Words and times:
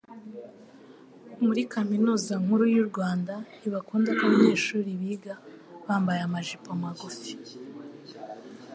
muri 1.45 1.61
kaminuza 1.73 2.33
nkuru 2.43 2.63
y’urwanda 2.73 3.35
ntibakundako 3.57 4.21
abanyeshuri 4.27 4.89
biga 5.01 5.33
bambaye 5.85 6.21
amajipo 6.27 6.69
magufi 6.83 7.31